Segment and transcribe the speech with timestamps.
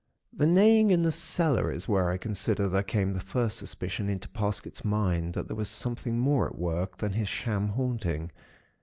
[0.33, 4.27] "The neighing in the cellar, is where I consider there came the first suspicion into
[4.29, 8.31] Parsket's mind that there was something more at work than his sham haunting.